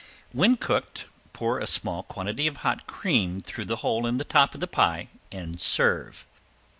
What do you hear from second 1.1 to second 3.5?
pour a small quantity of hot cream